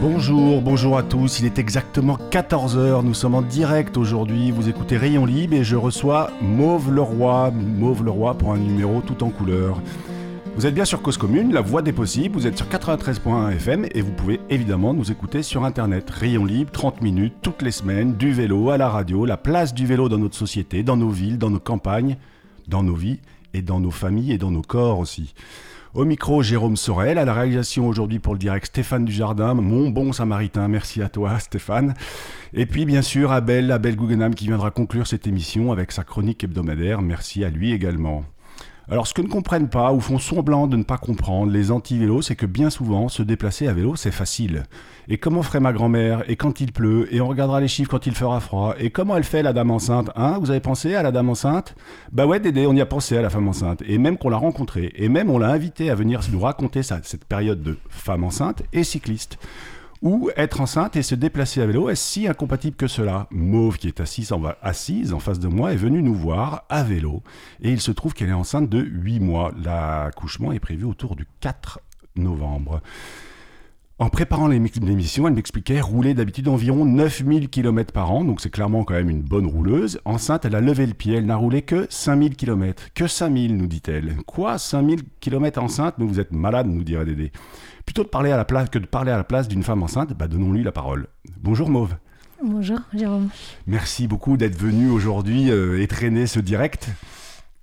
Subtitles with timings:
[0.00, 4.96] Bonjour, bonjour à tous, il est exactement 14h, nous sommes en direct aujourd'hui, vous écoutez
[4.96, 9.80] Rayon Libre et je reçois Mauve Leroy, Mauve Leroy pour un numéro tout en couleur.
[10.56, 13.86] Vous êtes bien sur Cause Commune, la voix des possibles, vous êtes sur 93.1 FM
[13.92, 16.08] et vous pouvez évidemment nous écouter sur Internet.
[16.10, 19.86] Rayon Libre, 30 minutes, toutes les semaines, du vélo à la radio, la place du
[19.86, 22.16] vélo dans notre société, dans nos villes, dans nos campagnes,
[22.68, 23.20] dans nos vies
[23.54, 25.34] et dans nos familles et dans nos corps aussi.
[25.94, 27.18] Au micro, Jérôme Sorel.
[27.18, 30.68] À la réalisation aujourd'hui pour le direct, Stéphane Dujardin, mon bon samaritain.
[30.68, 31.94] Merci à toi, Stéphane.
[32.52, 36.44] Et puis, bien sûr, Abel, Abel Guggenheim qui viendra conclure cette émission avec sa chronique
[36.44, 37.00] hebdomadaire.
[37.00, 38.24] Merci à lui également.
[38.90, 42.22] Alors, ce que ne comprennent pas ou font semblant de ne pas comprendre les anti-vélos,
[42.22, 44.62] c'est que bien souvent, se déplacer à vélo, c'est facile.
[45.08, 48.06] Et comment ferait ma grand-mère Et quand il pleut Et on regardera les chiffres quand
[48.06, 51.02] il fera froid Et comment elle fait la dame enceinte Hein Vous avez pensé à
[51.02, 51.74] la dame enceinte?
[52.12, 53.82] Bah ouais, Dédé, on y a pensé à la femme enceinte.
[53.86, 54.92] Et même qu'on l'a rencontrée.
[54.96, 58.84] Et même on l'a invitée à venir nous raconter cette période de femme enceinte et
[58.84, 59.38] cycliste.
[60.02, 63.26] Ou être enceinte et se déplacer à vélo, est-ce si incompatible que cela?
[63.30, 66.84] Mauve, qui est assise en, assise en face de moi, est venue nous voir à
[66.84, 67.22] vélo.
[67.60, 69.52] Et il se trouve qu'elle est enceinte de 8 mois.
[69.62, 71.80] L'accouchement est prévu autour du 4
[72.16, 72.80] novembre.
[74.00, 78.84] En préparant l'émission, elle m'expliquait rouler d'habitude environ 9000 km par an, donc c'est clairement
[78.84, 80.00] quand même une bonne rouleuse.
[80.04, 82.80] Enceinte, elle a levé le pied, elle n'a roulé que 5000 km.
[82.94, 84.14] Que 5000, nous dit-elle.
[84.24, 85.94] Quoi 5000 km enceinte?
[85.98, 87.32] Mais vous êtes malade, nous dirait Dédé.
[87.86, 90.12] Plutôt de parler à la place que de parler à la place d'une femme enceinte,
[90.12, 91.08] bah donnons-lui la parole.
[91.40, 91.96] Bonjour Mauve.
[92.40, 93.30] Bonjour Jérôme.
[93.66, 96.88] Merci beaucoup d'être venu aujourd'hui euh, étraîner ce direct.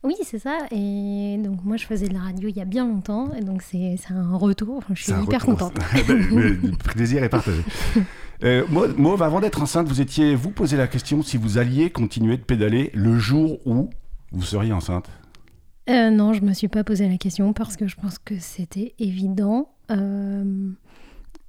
[0.05, 0.59] Oui, c'est ça.
[0.69, 3.33] Et donc, moi, je faisais de la radio il y a bien longtemps.
[3.33, 4.83] Et donc, c'est un retour.
[4.93, 5.73] Je suis hyper contente.
[6.07, 7.61] le plaisir est partagé.
[8.43, 12.37] Euh, Mauve, avant d'être enceinte, vous étiez, vous posez la question si vous alliez continuer
[12.37, 13.89] de pédaler le jour où
[14.31, 15.09] vous seriez enceinte
[15.89, 18.35] euh, Non, je ne me suis pas posé la question parce que je pense que
[18.37, 19.69] c'était évident.
[19.89, 20.69] Euh,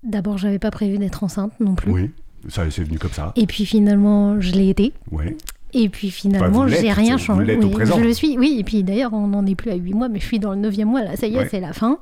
[0.02, 1.90] d'abord, j'avais pas prévu d'être enceinte non plus.
[1.90, 2.10] Oui,
[2.48, 3.32] ça c'est venu comme ça.
[3.36, 4.94] Et puis finalement, je l'ai été.
[5.10, 5.36] Oui.
[5.72, 7.56] Et puis finalement, j'ai rien changé.
[7.56, 8.56] Oui, je le suis, oui.
[8.60, 10.60] Et puis d'ailleurs, on n'en est plus à 8 mois, mais je suis dans le
[10.60, 11.98] 9e mois, là, ça y est, c'est la fin.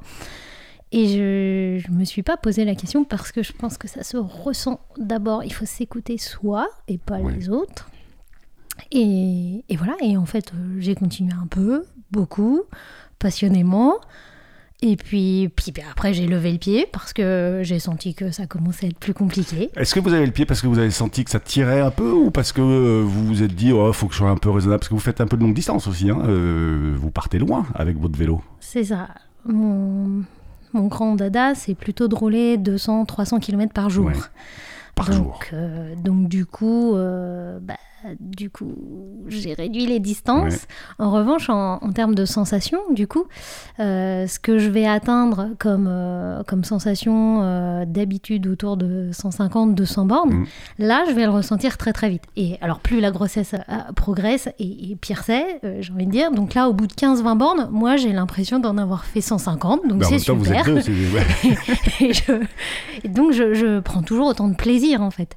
[0.93, 4.05] Et je ne me suis pas posé la question parce que je pense que ça
[4.05, 4.79] se ressent.
[4.97, 7.91] D'abord, il faut s'écouter soi et pas les autres.
[8.93, 12.63] Et, et, voilà, et en fait, euh, j'ai continué un peu, beaucoup,
[13.19, 13.95] passionnément.
[14.87, 18.47] Et puis, puis ben, après, j'ai levé le pied parce que j'ai senti que ça
[18.47, 19.71] commençait à être plus compliqué.
[19.77, 21.91] Est-ce que vous avez le pied parce que vous avez senti que ça tirait un
[21.91, 24.29] peu ou parce que euh, vous vous êtes dit, il oh, faut que je sois
[24.29, 24.81] un peu raisonnable?
[24.81, 26.11] Parce que vous faites un peu de longue distance aussi.
[26.11, 28.43] Hein, euh, vous partez loin avec votre vélo.
[28.61, 29.09] C'est ça.
[29.47, 30.23] Mon,
[30.75, 34.11] mon grand dada, c'est plutôt de rouler 200-300 km par jour.
[34.95, 35.41] Par donc, jour.
[35.55, 37.79] Euh, donc, du coup, bah,
[38.21, 38.75] du coup,
[39.29, 40.67] j'ai réduit les distances.
[40.99, 43.25] En revanche, en, termes de sensation, du coup,
[43.81, 50.07] euh, ce que je vais atteindre comme, euh, comme sensation euh, d'habitude autour de 150-200
[50.07, 50.47] bornes, mm.
[50.79, 52.25] là, je vais le ressentir très très vite.
[52.37, 53.55] Et alors, plus la grossesse
[53.97, 56.31] progresse, et, pire c'est, j'ai envie de dire.
[56.31, 59.87] Donc là, au bout de 15-20 bornes, moi, j'ai l'impression d'en avoir fait 150.
[59.87, 60.67] Donc bah, c'est super.
[63.05, 65.37] et, donc, je, je prends toujours autant de plaisir, en fait.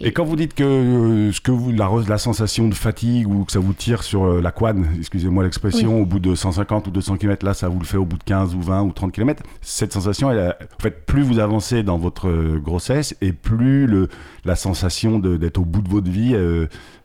[0.00, 3.44] Et quand vous dites que, euh, ce que vous, la, la, sensation de fatigue ou
[3.44, 6.90] que ça vous tire sur euh, la quad, excusez-moi l'expression, au bout de 150 ou
[6.90, 9.12] 200 km, là ça vous le fait au bout de 15 ou 20 ou 30
[9.12, 13.86] km, cette sensation, elle en fait, plus vous avancez dans votre euh, grossesse et plus
[13.86, 14.08] le,
[14.44, 16.36] la sensation d'être au bout de votre vie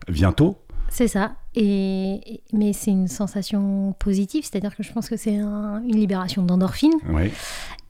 [0.08, 0.63] vient tôt
[0.94, 1.32] c'est ça.
[1.56, 6.92] Et, mais c'est une sensation positive, c'est-à-dire que je pense que c'est une libération d'endorphine.
[7.08, 7.32] Oui.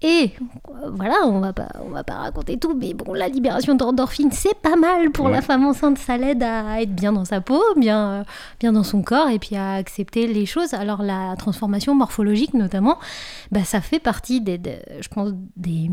[0.00, 0.32] Et
[0.90, 4.54] voilà, on va pas, on va pas raconter tout, mais bon, la libération d'endorphine, c'est
[4.54, 5.98] pas mal pour la femme enceinte.
[5.98, 8.24] Ça l'aide à être bien dans sa peau, bien,
[8.58, 10.72] bien dans son corps, et puis à accepter les choses.
[10.72, 12.98] Alors la transformation morphologique, notamment,
[13.52, 14.58] bah, ça fait partie des,
[14.98, 15.90] je pense, des,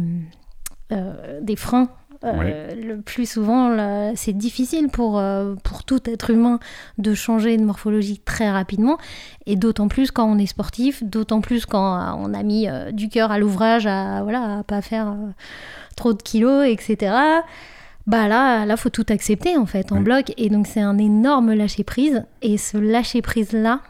[0.93, 1.89] euh, des freins
[2.23, 3.75] euh, le plus souvent,
[4.15, 6.59] c'est difficile pour, euh, pour tout être humain
[6.97, 8.97] de changer de morphologie très rapidement.
[9.45, 13.09] Et d'autant plus quand on est sportif, d'autant plus quand euh, on a mis du
[13.09, 15.15] cœur à l'ouvrage, à voilà, pas faire
[15.95, 17.13] trop de kilos, etc.
[18.07, 20.33] Bah là, là, faut tout accepter en fait en bloc.
[20.37, 22.23] Et donc, c'est un énorme lâcher prise.
[22.41, 23.81] Et ce lâcher prise là,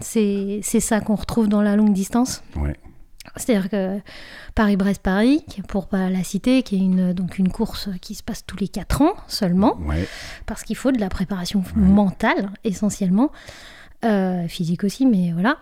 [0.00, 2.42] c'est ça qu'on retrouve dans la longue distance.
[2.56, 2.76] Ouais.
[3.36, 4.00] C'est-à-dire que
[4.54, 8.56] Paris-Brest-Paris, pour pas la citer, qui est une, donc une course qui se passe tous
[8.56, 9.78] les 4 ans seulement,
[10.46, 13.30] parce qu'il faut de la préparation mentale essentiellement,
[14.04, 15.58] euh, physique aussi, mais voilà.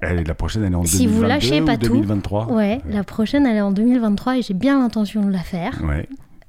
[0.00, 3.46] La prochaine, elle est en si 2022 vous lâchez pas 2023 tout, ouais, la prochaine,
[3.46, 5.82] elle est en 2023 et j'ai bien l'intention de la faire.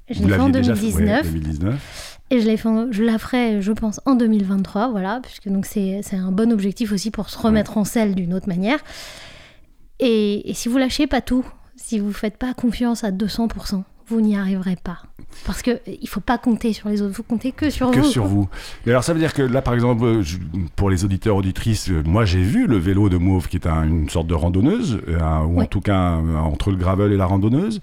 [0.08, 1.24] Je l'ai fait en l'aviez déjà fait, 2019.
[1.24, 2.20] ouais, 2019.
[2.30, 6.32] Et je, fait je la ferai, je pense, en 2023, voilà, puisque donc c'est un
[6.32, 8.78] bon objectif aussi pour se remettre en selle d'une autre manière.
[10.04, 11.44] Et, et si vous lâchez pas tout,
[11.76, 14.98] si vous faites pas confiance à 200%, vous n'y arriverez pas.
[15.46, 18.00] Parce que euh, il faut pas compter sur les autres, faut compter que sur que
[18.00, 18.04] vous.
[18.04, 18.48] sur vous.
[18.84, 20.38] Et alors ça veut dire que là, par exemple, euh, je-
[20.76, 23.84] pour les auditeurs auditrices, euh, moi j'ai vu le vélo de Mauve qui est un-
[23.84, 27.16] une sorte de randonneuse, euh, un- ou en tout cas un- entre le gravel et
[27.16, 27.80] la randonneuse,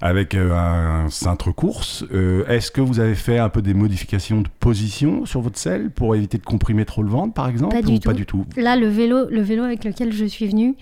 [0.00, 2.04] avec euh, un, cintre course.
[2.12, 5.90] Euh, Est-ce que vous avez fait un peu des modifications de position sur votre selle
[5.90, 8.08] pour éviter de comprimer trop le ventre, par exemple Pas du ou tout.
[8.08, 8.44] Pas du tout?
[8.56, 10.74] Là, le vélo, le vélo avec lequel je suis venue,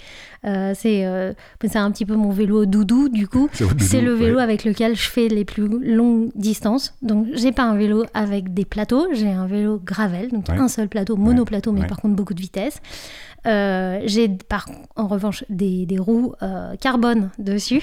[0.45, 1.33] euh, c'est euh,
[1.75, 3.49] un petit peu mon vélo doudou, du coup.
[3.79, 4.43] C'est le vélo ouais.
[4.43, 6.95] avec lequel je fais les plus longues distances.
[7.03, 10.59] Donc, j'ai pas un vélo avec des plateaux, j'ai un vélo gravel, donc Ouais.
[10.59, 11.87] un seul plateau, monoplateau, mais Ouais.
[11.87, 12.81] par contre beaucoup de vitesse.
[13.45, 14.67] J'ai par
[14.97, 16.35] en revanche des, des roues
[16.81, 17.83] carbone dessus.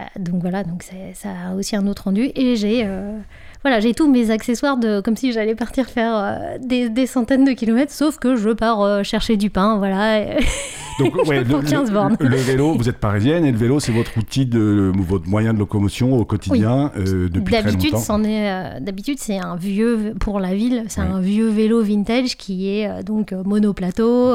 [0.00, 2.30] Euh, donc voilà, donc ça a aussi un autre rendu.
[2.34, 3.18] Et j'ai euh,
[3.62, 7.44] voilà, j'ai tous mes accessoires de comme si j'allais partir faire euh, des, des centaines
[7.44, 10.24] de kilomètres, sauf que je pars euh, chercher du pain, voilà.
[10.98, 12.16] Donc, ouais, pour 15 bornes.
[12.20, 15.58] le vélo, vous êtes parisienne et le vélo, c'est votre outil, de, votre moyen de
[15.58, 18.04] locomotion au quotidien depuis très D'habitude, longtemps.
[18.04, 18.80] c'en est.
[18.80, 20.84] D'habitude, c'est un vieux pour la ville.
[20.88, 24.34] C'est un vieux vélo vintage qui est donc monoplateau.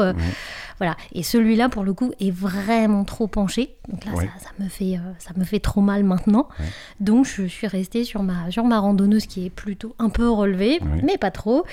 [0.78, 0.98] Voilà.
[1.14, 3.76] Et celui-là, pour le coup, est vraiment trop penché.
[3.88, 4.26] Donc là, Ouais.
[4.40, 6.50] ça, ça me fait, euh, ça me fait trop mal maintenant.
[6.60, 6.66] Ouais.
[7.00, 10.80] Donc, je suis restée sur ma, sur ma randonneuse qui est plutôt un peu relevée,
[10.82, 11.02] Ouais.
[11.04, 11.64] mais pas trop,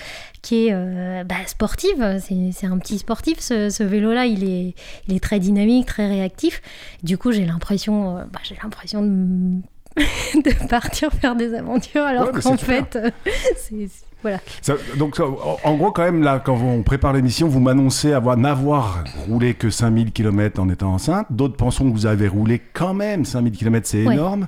[0.42, 2.18] qui est euh, bah, sportive.
[2.20, 3.40] C'est c'est un petit sportif.
[3.40, 4.74] Ce, ce vélo-là, il est,
[5.08, 6.62] il est très dynamique, très réactif.
[7.02, 9.60] Du coup, j'ai l'impression, euh, bah, j'ai l'impression de,
[10.34, 13.10] de partir faire des aventures, alors Ouais, qu'en fait, euh,
[13.56, 13.88] c'est
[14.22, 14.38] voilà.
[14.60, 19.02] Ça- donc, en- gros, quand même, là, quand on prépare l'émission, vous m'annoncez avoir n'avoir
[19.28, 21.26] roulé que 5000 km en étant enceinte.
[21.30, 24.14] D'autres pensent que vous avez roulé quand même 5000 km, c'est Ouais.
[24.14, 24.46] énorme.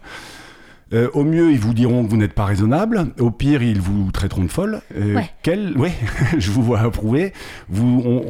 [0.92, 3.06] Euh, au mieux, ils vous diront que vous n'êtes pas raisonnable.
[3.18, 4.80] Au pire, ils vous traiteront de folle.
[4.96, 5.30] Euh, Ouais.
[5.42, 5.92] Quel, ouais,
[6.38, 7.32] je vous vois approuver.
[7.68, 8.24] Vous, on-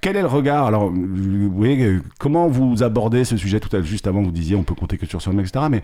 [0.00, 3.86] quel est le regard Alors, oui, euh, comment vous abordez ce sujet tout à l'heure
[3.86, 5.66] Juste avant, vous disiez on peut compter que sur soi-même, etc.
[5.70, 5.82] Mais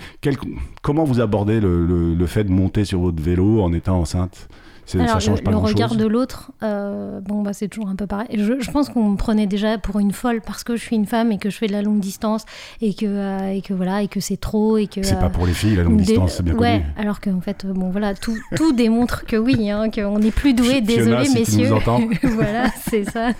[0.83, 4.49] comment vous abordez le, fait de monter sur votre vélo en étant enceinte?
[4.87, 8.07] Ça change le, pas le regard de l'autre, euh, bon, bah, c'est toujours un peu
[8.07, 8.29] pareil.
[8.35, 11.07] Je, je pense qu'on me prenait déjà pour une folle parce que je suis une
[11.07, 12.45] femme et que je fais de la longue distance
[12.81, 15.03] et que, euh, et que voilà, et que c'est trop et que.
[15.03, 16.85] C'est euh, pas pour les filles, la longue des- distance, c'est bien ouais, connu.
[16.99, 20.55] alors qu'en fait, euh, bon, voilà, tout, tout démontre que oui, hein, qu'on est plus
[20.55, 20.81] doué.
[20.81, 21.69] Désolé, si tu messieurs.
[21.71, 22.01] nous entends.
[22.23, 23.31] voilà, c'est ça.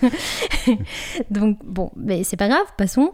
[1.29, 3.11] Donc, bon, mais c'est pas grave, passons.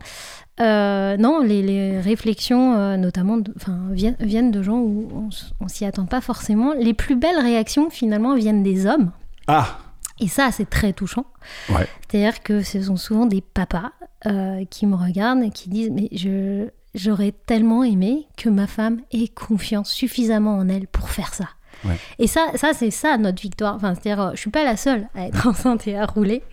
[0.62, 3.54] Euh, non, les, les réflexions, euh, notamment, de-
[3.92, 5.30] viennent, de gens où on,
[5.60, 6.74] on s'y attend pas forcément.
[6.74, 9.12] Les plus belles réactions, finalement, viennent des hommes.
[9.48, 9.80] Ah
[10.20, 11.26] Et ça, c'est très touchant.
[11.70, 11.88] Ouais.
[12.10, 13.92] C'est-à-dire que ce sont souvent des papas
[14.28, 19.02] euh, qui me regardent et qui disent Mais je, j'aurais tellement aimé que ma femme
[19.12, 21.46] ait confiance suffisamment en elle pour faire ça.
[21.86, 21.98] Ouais.
[22.20, 23.76] Et ça, ça c'est ça notre victoire.
[23.76, 26.44] Enfin, c'est-à-dire, je suis pas la seule à être enceinte et à rouler.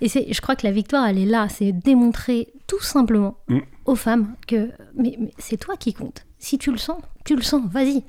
[0.00, 1.48] Et c'est, je crois que la victoire, elle est là.
[1.48, 3.58] C'est démontrer tout simplement Mm.
[3.86, 6.24] aux femmes que mais, mais c'est toi qui compte.
[6.38, 8.02] Si tu le sens, tu le sens, vas-y.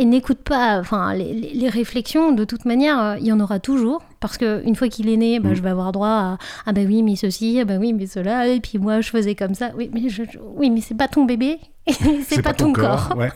[0.00, 3.40] Et n'écoute pas, enfin, les, les- les réflexions, de toute manière, euh, il y en
[3.40, 4.00] aura toujours.
[4.20, 5.54] Parce qu'une fois qu'il est né, bah, Mm.
[5.54, 8.48] je vais avoir droit à Ah, bah oui, mais ceci, ah, bah oui, mais cela,
[8.48, 9.70] et puis moi, je faisais comme ça.
[9.76, 11.58] Oui, mais, je, je- oui, mais c'est pas ton bébé,
[12.26, 13.14] c'est pas, ton corps.
[13.16, 13.30] ouais.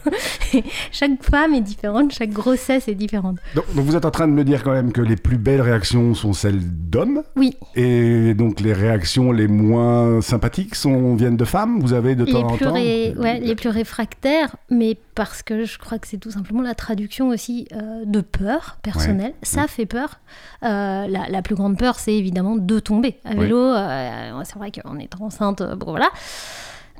[0.91, 3.37] chaque femme est différente, chaque grossesse est différente.
[3.55, 5.61] Donc, donc vous êtes en train de me dire quand même que les plus belles
[5.61, 6.61] réactions sont celles
[6.91, 11.79] d'hommes Oui, et donc les réactions les moins sympathiques sont, viennent de femmes?
[11.81, 12.73] Vous avez de les temps en plus, temps?
[12.75, 16.75] ré- ouais, les plus réfractaires, mais parce que je crois que c'est tout simplement la
[16.75, 19.33] traduction aussi euh, de peur personnelle.
[19.43, 20.21] Ça fait peur.
[20.63, 23.57] Euh, la, la plus grande peur, c'est évidemment de tomber à vélo.
[23.59, 26.11] euh, c'est vrai qu'en étant enceinte, bon voilà.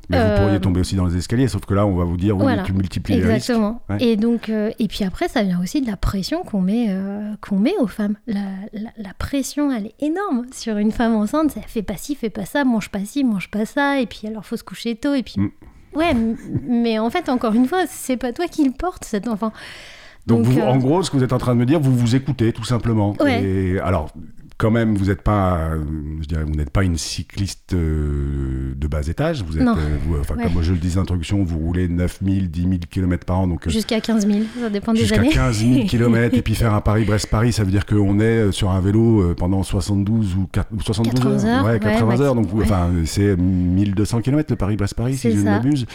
[0.09, 2.35] Mais vous pourriez tomber aussi dans les escaliers, sauf que là on va vous dire
[2.35, 2.63] oui, Voilà.
[2.63, 3.49] tu multiplies les risques.
[3.51, 3.81] Exactement.
[4.01, 6.93] Et donc, et puis après, ça vient aussi de la pression qu'on met,
[7.39, 8.17] qu'on met aux femmes.
[8.27, 8.41] La,
[8.73, 11.51] la- la pression, elle est énorme sur une femme enceinte.
[11.51, 14.01] Ça fait pas ci, fais pas ça, mange pas ci, mange pas ça.
[14.01, 15.13] Et puis alors, faut se coucher tôt.
[15.13, 15.51] Et puis, Mm.
[15.95, 16.13] Ouais,
[16.67, 19.51] mais en fait, encore une fois, c'est pas toi qui le porte, cet enfant.
[20.25, 21.95] Donc, vous, euh, en gros, ce que vous êtes en train de me dire, vous
[21.95, 23.15] vous écoutez tout simplement.
[23.19, 23.43] Ouais.
[23.43, 24.09] Et alors,
[24.57, 25.71] quand même, vous n'êtes pas,
[26.21, 29.43] je dirais, vous n'êtes pas une cycliste euh, de bas étage.
[29.43, 29.73] Vous êtes, euh,
[30.05, 30.43] vous- enfin, Ouais.
[30.43, 33.67] comme je le disais en introduction, vous roulez 9000, 10 000 km par an, donc
[33.67, 35.29] euh, Jusqu'à 15 000, ça dépend des jusqu'à années.
[35.29, 38.79] 15 000 km et puis faire un Paris-Brest-Paris, ça veut dire qu'on est sur un
[38.79, 42.21] vélo pendant 72 ou 4 ou 72 80 heures, ouais, ouais, 80 max.
[42.21, 42.35] heures.
[42.35, 42.63] Donc, Ouais.
[42.63, 45.85] enfin, c'est 1200 km le Paris-Brest-Paris, si je ne m'abuse.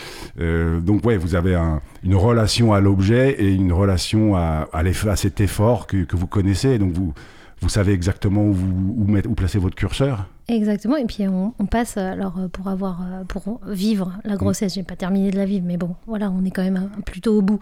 [0.40, 4.80] Euh, donc, ouais, vous avez un- une relation à l'objet et une relation à, à,
[4.82, 6.78] à cet effort que, que vous connaissez.
[6.78, 7.12] Donc, vous,
[7.60, 11.96] vous savez exactement où, vous, où, placer votre curseur Exactement, et puis on, on passe,
[11.96, 15.66] alors euh, pour avoir, euh, pour vivre la grossesse, j'ai pas terminé de la vivre,
[15.66, 17.60] mais bon, voilà, on est quand même euh, plutôt au bout,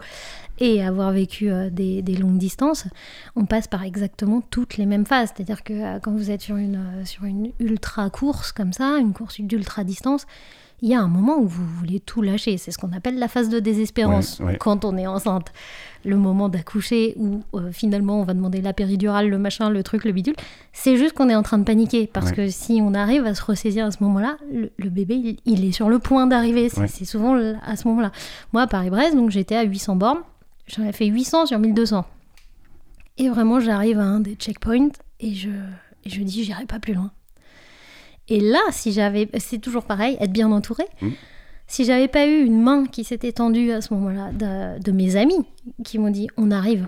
[0.58, 2.86] et avoir vécu euh, des, des longues distances,
[3.34, 5.32] on passe par exactement toutes les mêmes phases.
[5.34, 8.98] C'est-à-dire que euh, quand vous êtes sur une, euh, sur une ultra course comme ça,
[8.98, 10.26] une course d'ultra distance,
[10.82, 12.58] il y a un moment où vous voulez tout lâcher.
[12.58, 14.56] C'est ce qu'on appelle la phase de désespérance Ouais, ouais.
[14.58, 15.52] quand on est enceinte.
[16.04, 20.04] Le moment d'accoucher où euh, finalement on va demander la péridurale, le machin, le truc,
[20.04, 20.36] le bidule.
[20.72, 22.36] C'est juste qu'on est en train de paniquer parce Ouais.
[22.36, 25.64] que si on arrive à se ressaisir à ce moment-là, le, le bébé il, il
[25.64, 26.68] est sur le point d'arriver.
[26.68, 28.12] C'est souvent à ce moment-là.
[28.52, 30.20] Moi à Paris-Brest, donc j'étais à 800 bornes.
[30.68, 32.04] J'en ai fait 800 sur 1200.
[33.18, 34.90] Et vraiment j'arrive à un des checkpoints
[35.20, 35.48] et je,
[36.04, 37.10] et je dis j'irai pas plus loin.
[38.28, 40.84] Et là, si j'avais, c'est toujours pareil, être bien entouré.
[41.00, 41.10] Mm.
[41.68, 45.16] Si j'avais pas eu une main qui s'était tendue à ce moment-là de, de mes
[45.16, 45.44] amis
[45.84, 46.86] qui m'ont dit on arrive,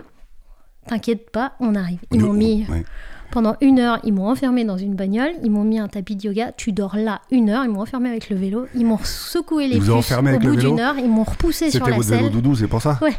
[0.87, 1.99] t'inquiète pas, on arrive.
[2.11, 2.85] Ils m'ont mis ouais.
[3.31, 6.27] pendant une heure, ils m'ont enfermé dans une bagnole, ils m'ont mis un tapis de
[6.27, 9.67] yoga, tu dors là une heure, ils m'ont enfermé avec le vélo, ils m'ont secoué
[9.67, 12.23] les vous puces au bout d'une heure, ils m'ont repoussé sur C'était la votre vélo
[12.23, 13.15] selle doudou, c'est pour ça Ouais.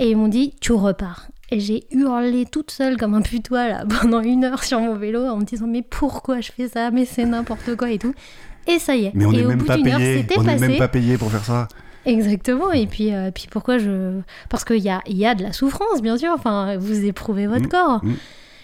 [0.00, 1.28] et ils m'ont dit tu repars.
[1.52, 5.24] Et j'ai hurlé toute seule comme un putois là pendant une heure sur mon vélo
[5.26, 8.14] en me disant mais pourquoi je fais ça, mais c'est n'importe quoi et tout.
[8.66, 9.12] Et ça y est.
[9.14, 10.18] Mais on et n'est au même bout pas d'une heure, payé.
[10.18, 11.66] c'était On n'est même pas payé pour faire ça.
[12.06, 12.70] Exactement.
[12.72, 14.20] Et puis, euh, puis pourquoi je.
[14.48, 16.30] Parce qu'il y a, y a de la souffrance, bien sûr.
[16.32, 18.04] Enfin, vous éprouvez votre Mm, corps.
[18.04, 18.14] mm.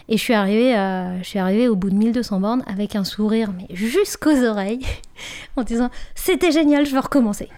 [0.09, 3.03] Et je suis, arrivée, euh, je suis arrivée au bout de 1200 bornes avec un
[3.03, 4.81] sourire, mais jusqu'aux oreilles,
[5.57, 7.49] en disant C'était génial, je veux recommencer.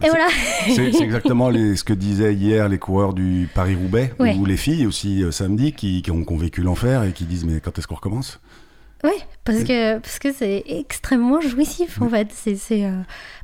[0.00, 0.26] Et C'est- voilà.
[0.66, 4.34] C'est c'est exactement les- ce que disaient hier les coureurs du Paris-Roubaix, Ouais.
[4.36, 7.24] ou les filles aussi euh, samedi, qui, qui ont, qui ont vécu l'enfer et qui
[7.24, 8.40] disent Mais quand est-ce qu'on recommence?
[9.04, 9.12] Oui,
[9.44, 12.30] parce que parce que c'est extrêmement jouissif en fait.
[12.32, 12.90] C'est euh,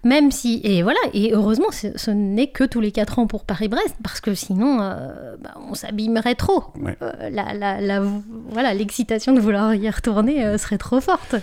[0.03, 3.95] même si et voilà et heureusement ce n'est que tous les 4 ans pour Paris-Brest
[4.03, 6.65] parce que sinon euh, bah, on s'abîmerait trop.
[6.81, 6.97] Ouais.
[7.03, 8.03] Euh, la, la, la-
[8.51, 11.37] voilà l'excitation de vouloir y retourner serait trop forte.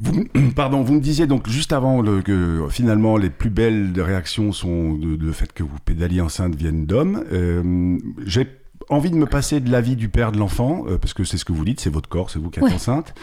[0.00, 0.24] Vous,
[0.56, 4.94] Pardon, vous me disiez donc juste avant le- que finalement les plus belles réactions sont
[4.94, 7.24] de- le fait que vous pédaliez enceinte viennent d'hommes.
[7.32, 8.46] Euh, J'ai
[8.88, 11.44] envie de me passer de l'avis du père de l'enfant, euh, parce que c'est ce
[11.44, 12.72] que vous dites, c'est votre corps, c'est vous qui êtes Ouais.
[12.74, 13.14] enceinte.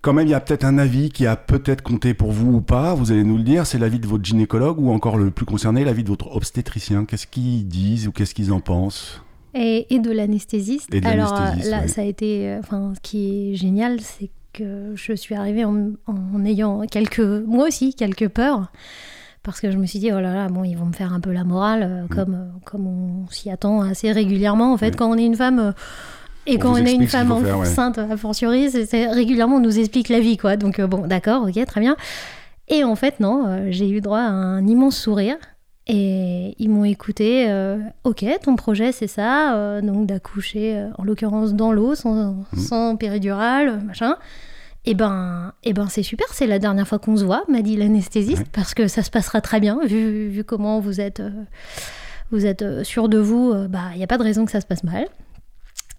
[0.00, 2.60] Quand même, il y a peut-être un avis qui a peut-être compté pour vous ou
[2.60, 5.46] pas, vous allez nous le dire, c'est l'avis de votre gynécologue ou encore le plus
[5.46, 7.06] concerné, l'avis de votre obstétricien.
[7.06, 9.22] Qu'est-ce qu'ils disent ou qu'est-ce qu'ils en pensent?
[9.54, 10.90] Et, et de l'anesthésiste.
[11.04, 11.88] Alors euh, là ouais.
[11.88, 16.44] ça a été enfin ce qui est génial c'est que je suis arrivée en, en
[16.44, 18.70] ayant quelques moi aussi quelques peurs.
[19.42, 21.20] Parce que je me suis dit, oh là là, bon, ils vont me faire un
[21.20, 24.72] peu la morale, euh, comme, euh, comme on s'y attend assez régulièrement.
[24.72, 24.96] En fait, Mm.
[24.96, 25.72] quand on est une femme, euh,
[26.46, 27.68] et On quand on est une femme faire, ouais.
[27.68, 30.56] enceinte, a fortiori, c'est- c'est régulièrement, on nous explique la vie, quoi.
[30.56, 31.94] Donc, euh, bon, d'accord, ok, très bien.
[32.68, 35.36] Et en fait, non, euh, j'ai eu droit à un immense sourire.
[35.86, 41.04] Et ils m'ont écouté, euh, ok, ton projet c'est ça, euh, donc d'accoucher, euh, en
[41.04, 42.14] l'occurrence dans l'eau, sans,
[42.52, 42.58] Mm.
[42.58, 44.16] sans péridurale, machin.
[44.86, 47.76] Et ben, et ben c'est super, c'est la dernière fois qu'on se voit, m'a dit
[47.76, 48.46] l'anesthésiste, Ouais.
[48.52, 51.22] parce que ça se passera très bien, vu, vu comment vous êtes,
[52.30, 54.66] vous êtes sûr de vous, bah il n'y a pas de raison que ça se
[54.66, 55.06] passe mal.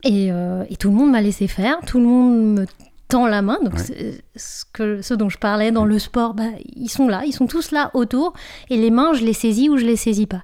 [0.03, 2.65] Et, et tout le monde m'a laissé faire, tout le monde me
[3.07, 4.19] tend la main, donc Ouais.
[4.35, 6.43] ce, que, ce dont je parlais dans le sport, bah,
[6.75, 8.33] ils sont là, ils sont tous là autour,
[8.69, 10.41] et les mains, je les saisis ou je les saisis pas.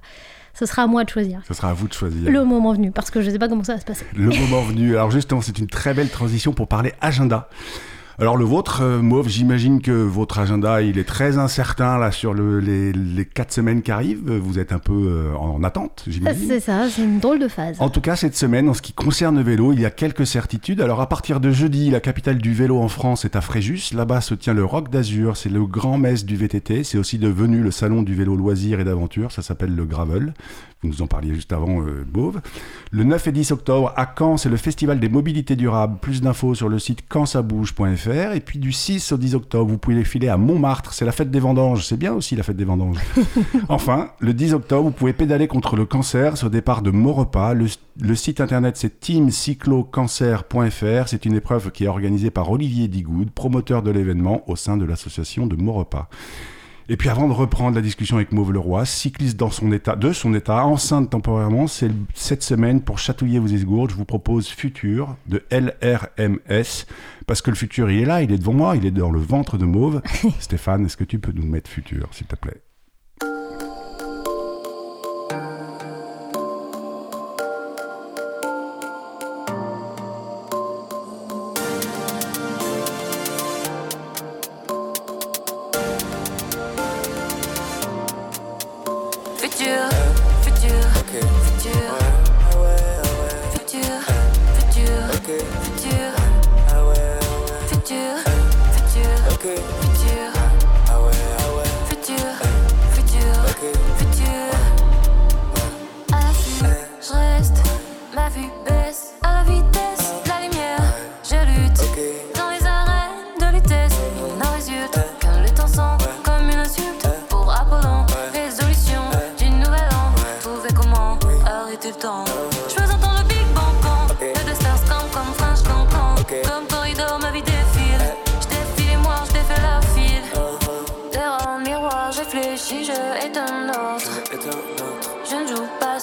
[0.54, 1.40] Ce sera à moi de choisir.
[1.48, 2.30] Ce sera à vous de choisir.
[2.30, 4.04] Le moment venu, parce que je sais pas comment ça va se passer.
[4.14, 4.96] Le moment venu.
[4.96, 7.48] Alors justement, c'est une très belle transition pour parler agenda.
[8.22, 12.34] Alors le vôtre, euh, Mauve, j'imagine que votre agenda, il est très incertain là sur
[12.34, 14.30] le- les, les quatre semaines qui arrivent.
[14.30, 16.46] Vous êtes un peu euh, en attente, j'imagine.
[16.46, 17.78] C'est ça, c'est une drôle de phase.
[17.80, 20.24] En tout cas, cette semaine, en ce qui concerne le vélo, il y a quelques
[20.24, 20.80] certitudes.
[20.80, 23.92] Alors, à partir de jeudi, la capitale du vélo en France est à Fréjus.
[23.92, 25.36] Là-bas se tient le Rock d'Azur.
[25.36, 26.84] C'est le grand messe du VTT.
[26.84, 29.32] C'est aussi devenu le salon du vélo loisir et d'aventure.
[29.32, 30.32] Ça s'appelle le Gravel.
[30.82, 32.40] Vous nous en parliez juste avant, euh, Beauve.
[32.90, 36.00] Le 9 et 10 octobre, à Caen, c'est le festival des mobilités durables.
[36.00, 38.32] Plus d'infos sur le site quantsabouge.fr.
[38.34, 40.92] Et puis, du 6 au 10 octobre, vous pouvez filer à Montmartre.
[40.92, 41.86] C'est la fête des vendanges.
[41.86, 42.98] C'est bien aussi la fête des vendanges.
[43.68, 46.36] Enfin, le 10 octobre, vous pouvez pédaler contre le cancer.
[46.36, 47.54] C'est au départ de Maurepas.
[47.54, 47.66] Le,
[48.00, 51.08] le site internet, c'est teamcyclocancer.fr.
[51.08, 54.84] C'est une épreuve qui est organisée par Olivier Digoud, promoteur de l'événement au sein de
[54.84, 56.08] l'association de Maurepas.
[56.92, 60.12] Et puis avant de reprendre la discussion avec Mauve Leroy, cycliste dans son état, de
[60.12, 65.16] son état, enceinte temporairement, c'est cette semaine pour chatouiller vos esgourdes, je vous propose Futur
[65.26, 66.84] de LRMS,
[67.26, 69.20] parce que le futur il est là, il est devant moi, il est dans le
[69.20, 70.02] ventre de Mauve.
[70.38, 72.60] Stéphane, est-ce que tu peux nous mettre Futur, s'il te plaît?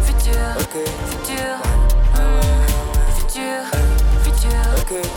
[0.06, 1.58] futur, futur.
[2.14, 2.20] Ah
[3.16, 3.62] futur,
[4.22, 4.62] futur,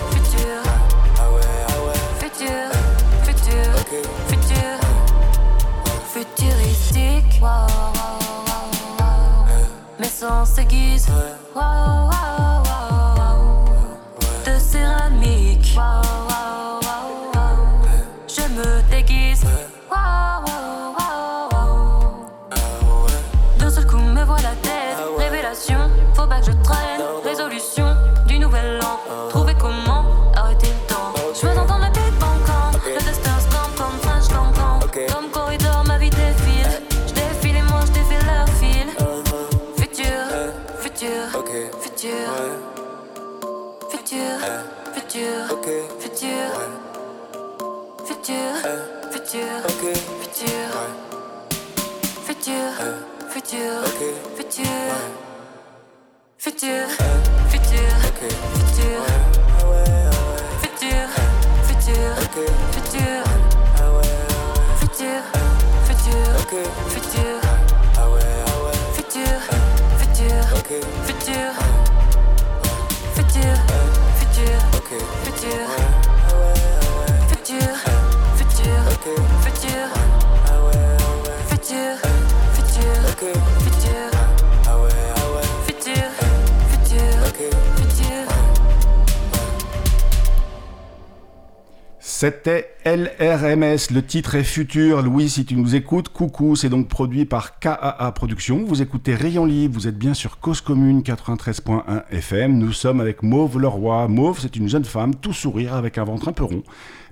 [0.10, 0.62] futur.
[2.20, 2.66] Futur,
[3.22, 3.70] futur,
[4.28, 4.80] futur.
[6.08, 7.40] Futuristique.
[7.40, 8.66] Wow, wow, wow,
[8.98, 9.46] wow.
[10.00, 11.12] Mes sens s'aiguisent.
[11.54, 12.23] Wow.
[26.16, 27.02] Faut pas que je traîne.
[27.24, 27.86] Résolution
[28.26, 29.00] du nouvel an.
[29.30, 30.13] Trouver comment
[56.64, 56.93] do.
[92.24, 95.02] C'était LRMS, le titre est futur.
[95.02, 98.64] Louis, si tu nous écoutes, coucou, c'est donc produit par KAA Productions.
[98.66, 102.58] Vous écoutez Rayon Libre, vous êtes bien sur Cause Commune 93.1 FM.
[102.58, 104.08] Nous sommes avec Mauve Leroy.
[104.08, 106.64] Mauve, c'est une jeune femme, tout sourire, avec un ventre un peu rond,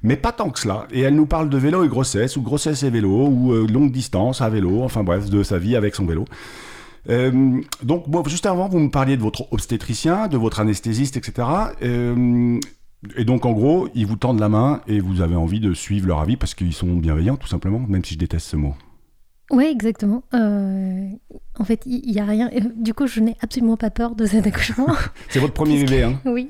[0.02, 0.88] mais pas tant que cela.
[0.94, 3.92] Et elle nous parle de vélo et grossesse, ou grossesse et vélo, ou euh, longue
[3.92, 6.24] distance à vélo, enfin bref, de sa vie avec son vélo.
[7.10, 11.50] Euh, donc, juste avant, vous me parliez de votre obstétricien, de votre anesthésiste, etc.
[13.18, 16.08] et donc, en gros, ils vous tendent la main et vous avez envie de suivre
[16.08, 18.76] leur avis parce qu'ils sont bienveillants, tout simplement, même si je déteste ce mot.
[19.52, 20.24] Oui, exactement.
[20.34, 21.08] Euh,
[21.60, 22.50] en fait, il n'y a rien.
[22.56, 24.88] euh, Du coup, je n'ai absolument pas peur de cet accouchement.
[25.30, 26.48] C'est votre premier bébé, hein Oui.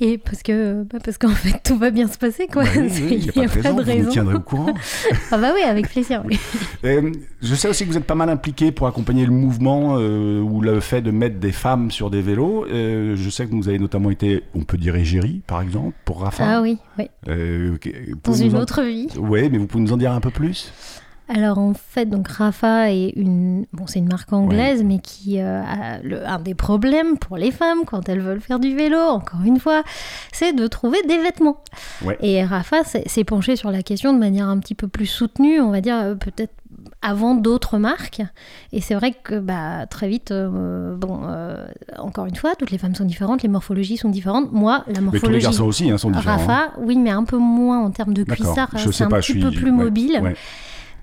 [0.00, 2.64] Et parce que, bah, parce qu'en fait, tout va bien se passer, quoi.
[2.64, 4.74] Bah oui, C'est- oui, Il n'y a, pas de raison, vous tiendrez au courant.
[5.30, 6.22] Ah bah oui, avec plaisir.
[6.26, 6.38] oui.
[6.84, 10.40] Euh, je sais aussi que vous êtes pas mal impliqué pour accompagner le mouvement euh,
[10.40, 12.66] ou le fait de mettre des femmes sur des vélos.
[12.66, 16.20] Euh, je sais que vous avez notamment été, on peut dire égérie, par exemple, pour
[16.20, 16.44] Rafa.
[16.46, 17.08] Ah oui, oui.
[18.24, 19.08] Dans une en- autre vie.
[19.16, 20.72] Oui, mais vous pouvez nous en dire un peu plus?
[21.28, 25.62] Alors en fait, donc Rafa est une, bon, c'est une marque anglaise, mais qui euh,
[25.62, 29.40] a le- un des problèmes pour les femmes quand elles veulent faire du vélo, encore
[29.44, 29.82] une fois,
[30.32, 31.56] c'est de trouver des vêtements.
[32.04, 32.18] Ouais.
[32.20, 35.70] Et Rafa s'est penché sur la question de manière un petit peu plus soutenue, on
[35.70, 36.52] va dire euh, peut-être
[37.00, 38.20] avant d'autres marques.
[38.72, 41.66] Et c'est vrai que bah, très vite, euh, bon, euh,
[41.98, 44.52] encore une fois, toutes les femmes sont différentes, les morphologies sont différentes.
[44.52, 45.42] Moi, la Mais tous les morphologie.
[45.44, 46.34] garçons aussi hein, sont différents.
[46.34, 46.46] hein.
[46.46, 48.68] Rafa, oui, mais un peu moins en termes de cuissard.
[48.76, 50.34] C'est un pas, petit peu plus ouais, mobile.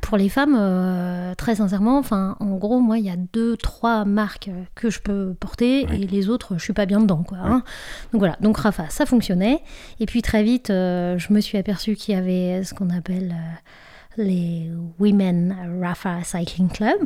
[0.02, 4.04] Pour les femmes, euh, très sincèrement, enfin, en gros, moi, il y a deux, trois
[4.04, 7.38] marques que je peux porter et les autres, je suis pas bien dedans, quoi.
[7.38, 7.64] hein.
[8.12, 8.36] Donc voilà.
[8.42, 9.62] Donc Rafa, ça fonctionnait.
[10.00, 13.34] Et puis très vite, euh, je me suis aperçue qu'il y avait ce qu'on appelle
[13.34, 16.98] euh, les Women Rafa Cycling Club.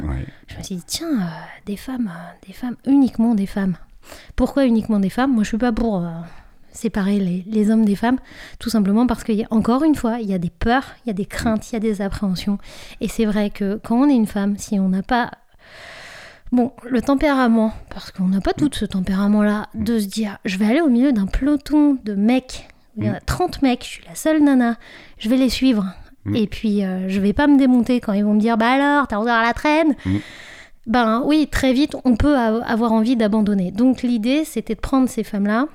[0.47, 1.19] Je me suis dit, tiens,
[1.65, 2.09] des femmes,
[2.47, 3.75] des femmes, uniquement des femmes.
[4.35, 5.33] Pourquoi uniquement des femmes?
[5.33, 6.03] Moi, je suis pas pour
[6.75, 8.17] séparer les, les hommes des femmes,
[8.59, 11.07] tout simplement parce qu'il y a, encore une fois, il y a des peurs, il
[11.07, 12.57] y a des craintes, il y a des appréhensions.
[13.01, 15.31] Et c'est vrai que quand on est une femme, si on n'a pas,
[16.51, 20.65] bon, le tempérament, parce qu'on n'a pas tout ce tempérament-là, de se dire, je vais
[20.65, 24.05] aller au milieu d'un peloton de mecs, il y en a 30 mecs, je suis
[24.07, 24.77] la seule nana,
[25.17, 25.85] je vais les suivre.
[26.23, 26.35] Mm.
[26.35, 29.07] Et puis, euh, je vais pas me démonter quand ils vont me dire, bah alors,
[29.07, 30.17] t'as encore à la traîne Mm.
[30.87, 33.71] ben oui, très vite, on peut avoir envie d'abandonner.
[33.71, 35.67] Donc l'idée, c'était de prendre ces femmes-là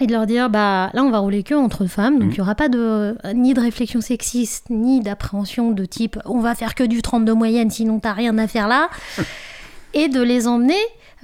[0.00, 2.34] et de leur dire, bah là, on va rouler que entre femmes, donc il Mhm.
[2.34, 6.74] n'y aura pas de ni de réflexion sexiste, ni d'appréhension de type, on va faire
[6.74, 8.88] que du 32 moyenne, sinon t'as rien à faire là.
[9.94, 10.74] et de les emmener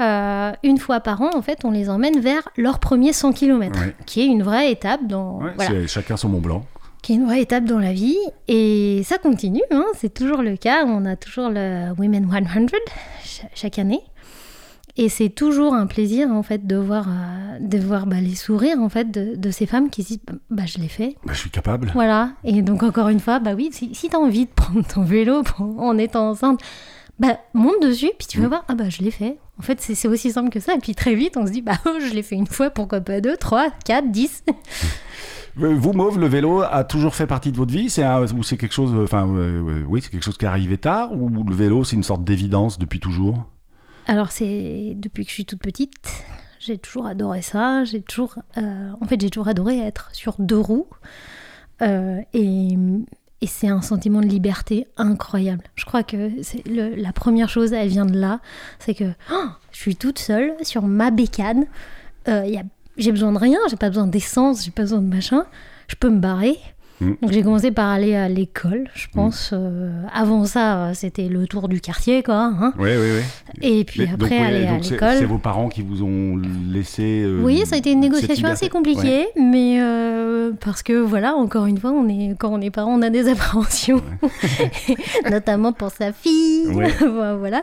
[0.01, 3.79] euh, une fois par an, en fait, on les emmène vers leur premier 100 km,
[3.79, 3.95] Ouais.
[4.07, 6.65] qui est une vraie étape dans, Ouais, voilà, chacun son Mont Blanc.
[7.03, 8.17] qui est une vraie étape dans la vie.
[8.49, 10.85] Et ça continue, hein, c'est toujours le cas.
[10.87, 12.69] On a toujours le Women 100
[13.23, 14.01] cha- chaque année.
[14.97, 18.79] Et c'est toujours un plaisir, en fait, de voir, euh, de voir bah, les sourires,
[18.79, 21.17] en fait, de, de ces femmes qui se disent, bah, je l'ai fait.
[21.25, 21.91] Bah, je suis capable.
[21.95, 22.33] Voilà.
[22.45, 25.03] Et donc, encore une fois, bah oui, si, si tu as envie de prendre ton
[25.03, 26.61] vélo pour- en étant enceinte,
[27.19, 28.49] bah monte dessus, puis tu vas Mm.
[28.49, 29.39] voir, ah bah je l'ai fait.
[29.59, 30.75] En fait, c'est aussi simple que ça.
[30.75, 33.01] Et puis très vite, on se dit, bah oh, je l'ai fait une fois, pourquoi
[33.01, 34.43] pas deux, trois, quatre, dix.
[35.61, 37.91] Euh, Vous, Mauve, le vélo a toujours fait partie de votre vie?
[37.91, 40.49] C'est un- ou c'est quelque chose, euh, enfin, euh, oui, c'est quelque chose qui est
[40.49, 41.13] arrivé tard?
[41.13, 43.45] Ou le vélo, c'est une sorte d'évidence depuis toujours?
[44.07, 46.25] Alors, c'est depuis que je suis toute petite,
[46.59, 47.85] j'ai toujours adoré ça.
[47.85, 50.87] J'ai toujours, euh, en fait, j'ai toujours adoré être sur deux roues.
[51.83, 52.77] Euh, et
[53.47, 55.65] c'est un sentiment de liberté incroyable.
[55.75, 56.31] Je crois que
[56.67, 58.41] la première chose, elle vient de là.
[58.79, 61.67] C'est que oh, je suis toute seule sur ma bécane.
[62.29, 62.49] Euh,
[62.97, 65.45] j'ai besoin de rien, j'ai pas besoin d'essence, j'ai pas besoin de machin.
[65.89, 66.59] Je peux me barrer.
[67.03, 67.17] Mm.
[67.23, 69.51] Donc j'ai commencé par aller à l'école, je pense.
[69.53, 72.37] Euh, avant ça, euh, c'était le tour du quartier, quoi.
[72.59, 72.73] hein.
[72.79, 73.23] Oui, oui, oui.
[73.61, 75.17] Et puis Mais- après, donc, aller à donc l'école.
[75.19, 76.41] C'est vos parents qui vous ont
[76.73, 77.23] laissé.
[77.25, 81.67] euh, Oui, ça a été une négociation assez compliquée, mais euh, parce que voilà, encore
[81.67, 84.03] une fois, on est quand on est parents, on a des appréhensions,
[85.31, 86.91] notamment pour sa fille, Ouais.
[87.39, 87.63] voilà.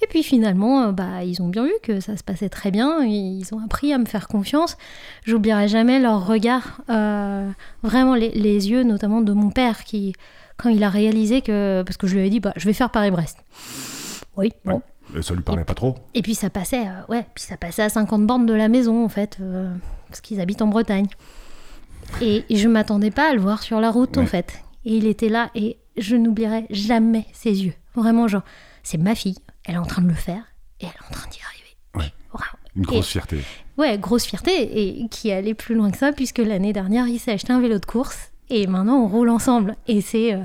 [0.00, 3.02] Et puis finalement, euh, bah ils ont bien vu que ça se passait très bien,
[3.04, 4.76] et ils ont appris à me faire confiance.
[5.24, 7.50] J'oublierai jamais leur regard, euh,
[7.82, 10.12] vraiment les, les yeux, notamment de mon père qui,
[10.56, 12.90] quand il a réalisé que, parce que je lui avais dit, bah je vais faire
[12.90, 13.38] Paris-Brest.
[14.36, 14.82] Oui, bon.
[15.16, 15.96] Euh, Ça lui parlait pas trop.
[16.14, 19.04] Et puis ça passait, euh, ouais, puis ça passait à 50 bornes de la maison
[19.04, 19.72] en fait, euh,
[20.08, 21.06] parce qu'ils habitent en Bretagne.
[22.22, 24.60] Et, et je m'attendais pas à le voir sur la route en fait.
[24.84, 27.74] Et il était là et je n'oublierai jamais ses yeux.
[27.94, 28.42] Vraiment genre,
[28.82, 29.36] c'est ma fille,
[29.68, 30.42] elle est en train de le faire
[30.80, 31.76] et elle est en train d'y arriver.
[31.94, 32.12] Ouais.
[32.74, 33.38] Une grosse Et- fierté.
[33.76, 37.32] Ouais, grosse fierté et qui allait plus loin que ça puisque l'année dernière il s'est
[37.32, 39.76] acheté un vélo de course et maintenant on roule ensemble.
[39.86, 40.42] Et c'est, euh,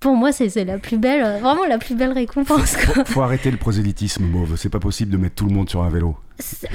[0.00, 3.04] pour moi c'est c'est la plus belle, euh, vraiment la plus belle récompense quoi.
[3.06, 4.56] Faut arrêter le prosélytisme, Mauve.
[4.56, 6.16] C'est pas possible de mettre tout le monde sur un vélo.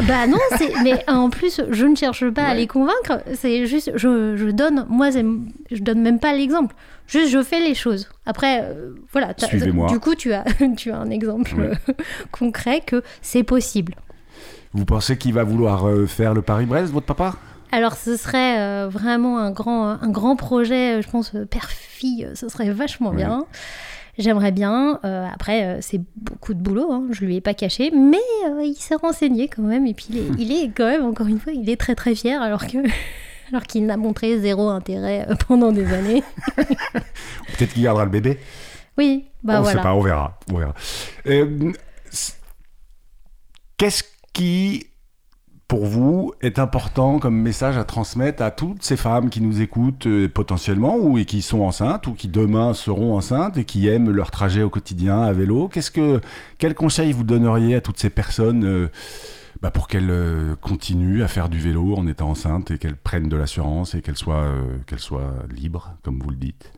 [0.08, 0.38] Bah non,
[0.84, 3.22] mais en plus, je ne cherche pas à les convaincre.
[3.34, 6.74] C'est juste, je, je donne, moi, je donne même pas l'exemple.
[7.08, 8.08] Juste, je fais les choses.
[8.26, 9.34] Après, euh, voilà.
[9.90, 10.46] Du coup, tu as,
[10.78, 11.72] tu as un exemple Ouais.
[11.90, 11.94] euh,
[12.32, 13.96] concret que c'est possible.
[14.74, 17.36] Vous pensez qu'il va vouloir euh, faire le Paris-Brest, votre papa?
[17.72, 22.70] Alors, ce serait euh, vraiment un grand, un grand projet, je pense, père-fille, ce serait
[22.72, 23.18] vachement Ouais.
[23.18, 23.46] bien.
[24.18, 25.00] J'aimerais bien.
[25.06, 28.18] euh, après, euh, c'est beaucoup de boulot, hein, je lui ai pas caché, mais
[28.48, 29.86] euh, il s'est renseigné quand même.
[29.88, 32.16] Et puis, il est, il est quand même, encore une fois, il est très très
[32.16, 32.78] fier, alors que.
[33.52, 36.22] Alors qu'il n'a montré zéro intérêt pendant des années.
[36.58, 38.38] Peut-être qu'il gardera le bébé.
[38.96, 39.80] Oui, bah on voilà.
[39.80, 40.38] sait pas, on verra.
[40.54, 40.76] On verra.
[42.12, 42.34] C-
[43.78, 44.86] Qu'est-ce qui,
[45.70, 50.08] pour vous, est important comme message à transmettre à toutes ces femmes qui nous écoutent
[50.08, 54.10] euh, potentiellement ou et qui sont enceintes ou qui demain seront enceintes et qui aiment
[54.10, 56.22] leur trajet au quotidien à vélo Qu'est-ce que,
[56.58, 58.88] quel conseil vous donneriez à toutes ces personnes euh,
[59.62, 63.30] bah, pour qu'elles euh, continuent à faire du vélo en étant enceintes et qu'elles prennent
[63.30, 64.52] de l'assurance et qu'elles soient,
[64.88, 66.72] qu'elles soient libres, comme vous le dites?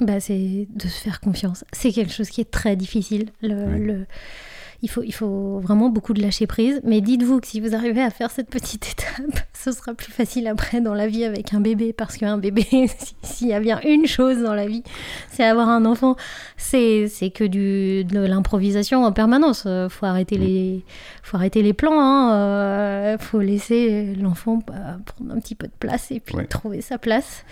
[0.00, 1.64] Bah, c'est de se faire confiance.
[1.72, 3.30] C'est quelque chose qui est très difficile.
[3.42, 3.80] Le, Oui.
[3.86, 4.06] le-
[4.82, 6.80] il, faut, il faut vraiment beaucoup de lâcher prise.
[6.84, 10.46] Mais dites-vous que si vous arrivez à faire cette petite étape, ce sera plus facile
[10.46, 11.92] après dans la vie avec un bébé.
[11.92, 12.62] Parce qu'un bébé,
[12.98, 14.82] si- s'il y a bien une chose dans la vie,
[15.30, 16.16] c'est avoir un enfant.
[16.56, 19.64] C'est que du, de l'improvisation en permanence.
[19.66, 20.84] Euh, faut, arrêter les,
[21.22, 21.98] faut arrêter les plans.
[22.00, 22.32] Hein.
[22.34, 26.44] Euh, faut laisser l'enfant bah, prendre un petit peu de place et puis Ouais.
[26.46, 27.44] trouver sa place.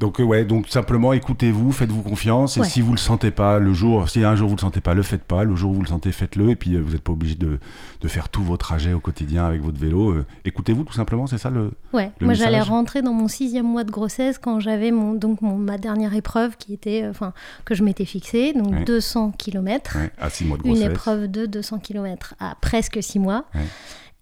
[0.00, 2.66] Donc euh, ouais, donc simplement écoutez-vous, faites-vous confiance et Ouais.
[2.68, 5.02] si vous le sentez pas le jour, si un jour vous le sentez pas, le
[5.04, 5.44] faites pas.
[5.44, 7.60] Le jour où vous le sentez, faites-le et puis euh, vous n'êtes pas obligé de,
[8.00, 10.10] de faire tous vos trajets au quotidien avec votre vélo.
[10.10, 11.70] Euh, écoutez-vous tout simplement, c'est ça le.
[11.92, 15.40] Ouais, le moi j'allais rentrer dans mon sixième mois de grossesse quand j'avais mon, donc
[15.42, 17.32] mon, ma dernière épreuve qui était, euh, enfin,
[17.64, 18.84] que je m'étais fixée, donc Ouais.
[18.84, 19.96] 200 km.
[19.96, 20.90] Ouais, à six mois de Une grossesse.
[20.90, 23.44] épreuve de 200 km à presque six mois.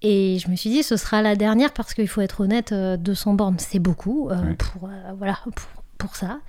[0.02, 2.96] Et je me suis dit, ce sera la dernière parce qu'il faut être honnête, euh,
[2.96, 4.54] 200 bornes, c'est beaucoup euh, Ouais.
[4.54, 6.40] pour, euh, voilà, pour, pour ça.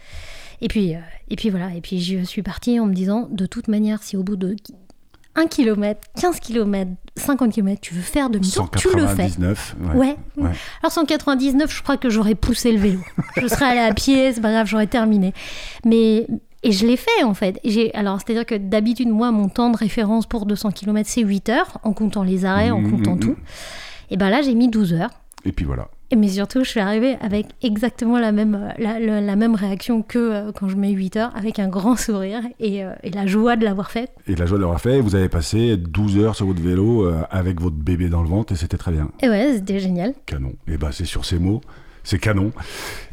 [0.62, 3.46] Et puis, euh, et puis voilà, et puis je suis partie en me disant, de
[3.46, 4.56] toute manière, si au bout de
[5.36, 9.30] 1 km, 15 km, 50 km, tu veux faire demi-tour, tu le fais.
[9.30, 9.76] 199.
[9.82, 9.96] Ouais.
[9.96, 10.18] Ouais.
[10.38, 10.52] Ouais.
[10.82, 13.00] Alors 199, je crois que j'aurais poussé le vélo.
[13.42, 15.34] Je serais allée à pied, c'est pas grave, j'aurais terminé.
[15.86, 16.28] Mais
[16.64, 17.60] et je l'ai fait en fait.
[17.64, 21.50] J'ai alors c'est-à-dire que d'habitude moi mon temps de référence pour 200 km c'est 8
[21.50, 23.20] heures en comptant les arrêts, en Mhm, comptant mhm.
[23.20, 23.36] tout.
[24.10, 25.12] Et ben là j'ai mis 12 heures.
[25.46, 25.90] Et puis voilà.
[26.12, 30.04] Et mais surtout, je suis arrivée avec exactement la même, la, la- la même réaction
[30.04, 33.26] que euh, quand je mets 8 heures, avec un grand sourire et, euh, et la
[33.26, 34.12] joie de l'avoir fait.
[34.28, 37.22] Et la joie de l'avoir fait, vous avez passé 12 heures sur votre vélo euh,
[37.32, 39.10] avec votre bébé dans le ventre et c'était très bien.
[39.24, 40.14] Et ouais, c'était génial.
[40.28, 40.54] Canon.
[40.68, 41.62] Et ben c'est sur ces mots,
[42.04, 42.52] c'est canon.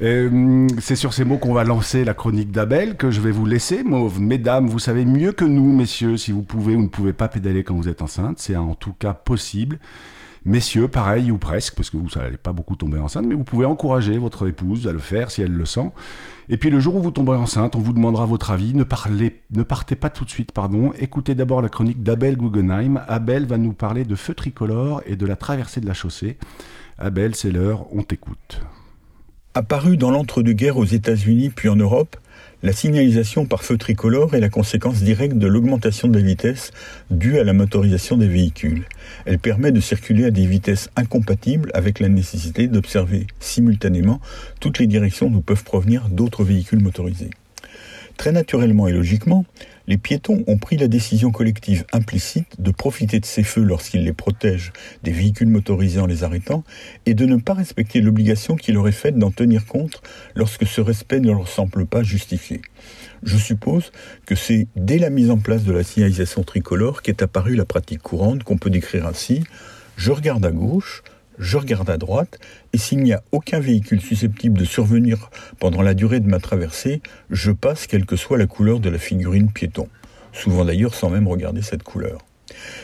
[0.03, 3.47] Euh, c'est sur ces mots qu'on va lancer la chronique d'Abel que je vais vous
[3.47, 4.21] laisser, Mauve.
[4.21, 7.65] Mesdames, vous savez mieux que nous, messieurs, si vous pouvez ou ne pouvez pas pédaler
[7.65, 8.39] quand vous êtes enceinte.
[8.39, 9.79] C'est en tout cas possible.
[10.47, 13.67] Messieurs, pareil ou presque, parce que vous n'allez pas beaucoup tomber enceinte, mais vous pouvez
[13.67, 15.91] encourager votre épouse à le faire si elle le sent.
[16.49, 18.73] Et puis le jour où vous tomberez enceinte, on vous demandera votre avis.
[18.75, 18.85] Ne,
[19.51, 20.93] ne partez pas tout de suite, pardon.
[20.99, 23.03] Écoutez d'abord la chronique d'Abel Guggenheim.
[23.07, 26.39] Abel va nous parler de feu tricolore et de la traversée de la chaussée.
[26.99, 28.63] Abel, c'est l'heure, on t'écoute.
[29.53, 32.17] Apparue dans l'entre-deux-guerres aux États-Unis puis en Europe,
[32.63, 36.71] la signalisation par feu tricolore est la conséquence directe de l'augmentation de la vitesse
[37.11, 38.85] due à la motorisation des véhicules.
[39.25, 44.21] Elle permet de circuler à des vitesses incompatibles avec la nécessité d'observer simultanément
[44.61, 47.31] toutes les directions d'où peuvent provenir d'autres véhicules motorisés.
[48.21, 49.47] Très naturellement et logiquement,
[49.87, 54.13] les piétons ont pris la décision collective implicite de profiter de ces feux lorsqu'ils les
[54.13, 56.63] protègent des véhicules motorisés en les arrêtant
[57.07, 60.03] et de ne pas respecter l'obligation qui leur est faite d'en tenir compte
[60.35, 62.61] lorsque ce respect ne leur semble pas justifié.
[63.23, 63.91] Je suppose
[64.27, 68.03] que c'est dès la mise en place de la signalisation tricolore qu'est apparue la pratique
[68.03, 69.45] courante qu'on peut décrire ainsi
[70.01, 71.03] je regarde à gauche,
[71.41, 72.39] je regarde à droite,
[72.73, 77.01] et s'il n'y a aucun véhicule susceptible de survenir pendant la durée de ma traversée,
[77.31, 79.89] je passe quelle que soit la couleur de la figurine piéton,
[80.33, 82.19] souvent d'ailleurs sans même regarder cette couleur.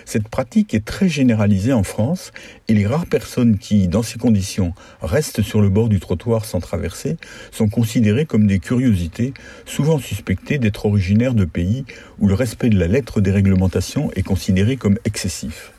[0.05, 2.33] Cette pratique est très généralisée en France
[2.69, 6.61] et les rares personnes qui, dans ces conditions, restent sur le bord du trottoir sans
[6.61, 7.17] traverser
[7.51, 9.35] sont considérées comme des curiosités,
[9.67, 11.85] souvent suspectées d'être originaires de pays
[12.19, 15.73] où le respect de la lettre des réglementations est considéré comme excessif.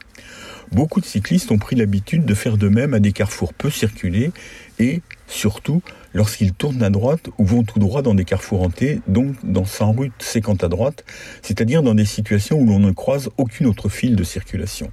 [0.71, 4.31] Beaucoup de cyclistes ont pris l'habitude de faire de même à des carrefours peu circulés
[4.79, 5.81] et, surtout,
[6.13, 9.91] lorsqu'ils tournent à droite ou vont tout droit dans des carrefours hantés, donc dans 100
[9.93, 11.05] routes séquentes à droite,
[11.41, 14.91] c'est-à-dire dans des situations où l'on ne croise aucune autre file de circulation.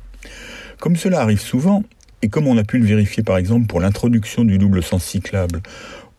[0.79, 1.83] Comme cela arrive souvent,
[2.23, 5.61] et comme on a pu le vérifier par exemple pour l'introduction du double sens cyclable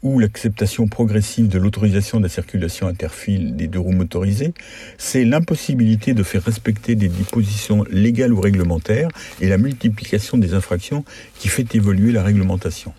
[0.06, 4.54] ou l'acceptation progressive de l'autorisation de la circulation interfile des deux roues motorisées,
[5.00, 9.10] c'est l'impossibilité de faire respecter des dispositions légales ou réglementaires
[9.41, 11.04] et la multiplication des infractions
[11.39, 12.94] qui fait évoluer la réglementation.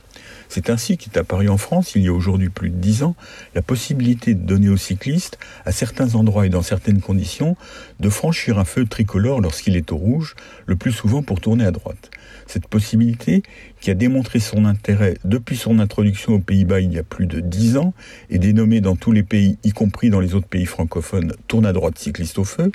[0.49, 3.17] C'est ainsi qu'est apparu en France, il y a aujourd'hui plus de dix ans,
[3.55, 7.57] la possibilité de donner aux cyclistes, à certains endroits et dans certaines conditions,
[8.01, 10.35] de franchir un feu tricolore lorsqu'il est au rouge,
[10.67, 12.11] le plus souvent pour tourner à droite.
[12.47, 13.43] Cette possibilité,
[13.81, 17.41] qui a démontré son intérêt depuis son introduction aux Pays-Bas il y a plus de
[17.41, 17.93] dix ans,
[18.31, 21.73] et dénommée dans tous les pays, y compris dans les autres pays francophones, tourne à
[21.73, 22.71] droite cycliste au feu,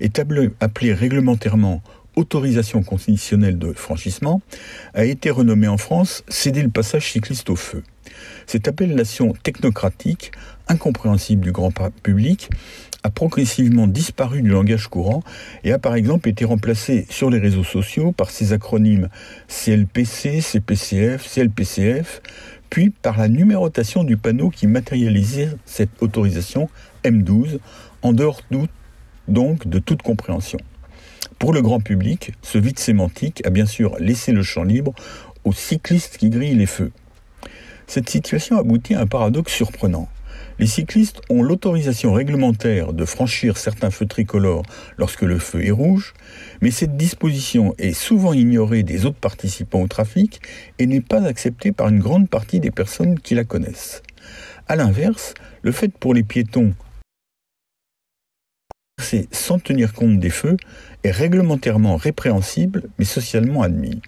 [0.00, 1.82] est appelée réglementairement
[2.16, 4.40] autorisation conditionnelle de franchissement,
[4.94, 7.82] a été renommée en France céder le passage cycliste au feu.
[8.46, 10.32] Cette appellation technocratique,
[10.68, 12.50] incompréhensible du grand public,
[13.02, 15.22] a progressivement disparu du langage courant
[15.62, 19.08] et a par exemple été remplacée sur les réseaux sociaux par ces acronymes
[19.46, 22.20] CLPC, CPCF, CLPCF,
[22.68, 26.68] puis par la numérotation du panneau qui matérialisait cette autorisation
[27.04, 27.58] M12,
[28.02, 28.40] en dehors
[29.28, 30.58] donc de toute compréhension.
[31.38, 34.94] Pour le grand public, ce vide sémantique a bien sûr laissé le champ libre
[35.44, 36.92] aux cyclistes qui grillent les feux.
[37.86, 40.08] Cette situation aboutit à un paradoxe surprenant.
[40.58, 44.64] Les cyclistes ont l'autorisation réglementaire de franchir certains feux tricolores
[44.96, 46.14] lorsque le feu est rouge,
[46.62, 50.40] mais cette disposition est souvent ignorée des autres participants au trafic
[50.78, 54.02] et n'est pas acceptée par une grande partie des personnes qui la connaissent.
[54.68, 56.72] A l'inverse, le fait pour les piétons
[59.30, 60.56] sans tenir compte des feux
[61.04, 64.00] est réglementairement répréhensible mais socialement admis.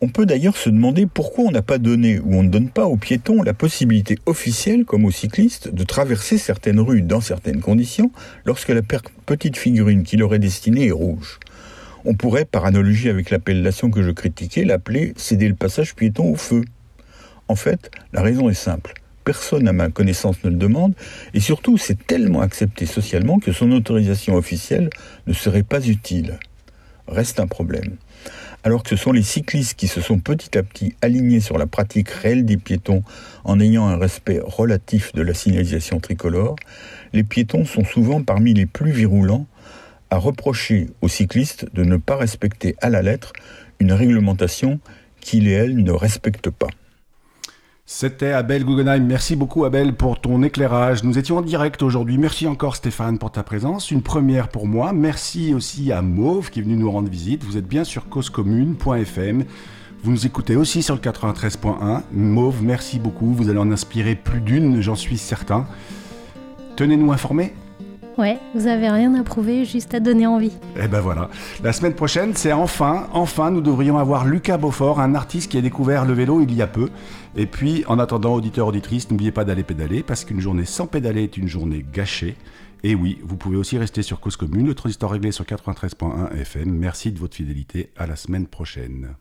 [0.00, 2.86] On peut d'ailleurs se demander pourquoi on n'a pas donné ou on ne donne pas
[2.86, 8.12] aux piétons la possibilité officielle, comme aux cyclistes, de traverser certaines rues dans certaines conditions
[8.44, 11.40] lorsque la petite figurine qui leur est destinée est rouge.
[12.04, 16.36] On pourrait, par analogie avec l'appellation que je critiquais, l'appeler céder le passage piéton au
[16.36, 16.62] feu.
[17.48, 18.94] En fait, la raison est simple.
[19.28, 20.94] Personne à ma connaissance ne le demande,
[21.34, 24.88] et surtout c'est tellement accepté socialement que son autorisation officielle
[25.26, 26.38] ne serait pas utile.
[27.06, 27.98] Reste un problème
[28.64, 31.66] alors que ce sont les cyclistes qui se sont petit à petit alignés sur la
[31.66, 33.02] pratique réelle des piétons
[33.44, 36.56] en ayant un respect relatif de la signalisation tricolore,
[37.12, 39.46] les piétons sont souvent parmi les plus virulents
[40.08, 43.34] à reprocher aux cyclistes de ne pas respecter à la lettre
[43.78, 44.80] une réglementation
[45.20, 46.68] qu'ils et elles ne respectent pas.
[47.90, 49.06] C'était Abel Guggenheim.
[49.06, 51.04] Merci beaucoup Abel pour ton éclairage.
[51.04, 52.18] Nous étions en direct aujourd'hui.
[52.18, 53.90] Merci encore Stéphane pour ta présence.
[53.90, 54.92] Une première pour moi.
[54.92, 57.44] Merci aussi à Mauve qui est venu nous rendre visite.
[57.44, 59.44] Vous êtes bien sur causecommune.fm.
[60.02, 62.02] Vous nous écoutez aussi sur le 93.1.
[62.12, 63.32] Mauve, merci beaucoup.
[63.32, 65.66] Vous allez en inspirer plus d'une, j'en suis certain.
[66.76, 67.54] Tenez-nous informés.
[68.18, 70.50] Ouais, vous avez rien à prouver, juste à donner envie.
[70.76, 71.30] Et ben voilà.
[71.62, 75.60] La semaine prochaine, c'est enfin, enfin, nous devrions avoir Lucas Beaufort, un artiste qui a
[75.60, 76.88] découvert le vélo il y a peu.
[77.36, 81.22] Et puis, en attendant, auditeurs, auditrices, n'oubliez pas d'aller pédaler, parce qu'une journée sans pédaler
[81.22, 82.34] est une journée gâchée.
[82.82, 86.72] Et oui, vous pouvez aussi rester sur Cause Commune, le transistor réglé sur 93.1 FM.
[86.72, 87.92] Merci de votre fidélité.
[87.96, 89.14] À la semaine prochaine.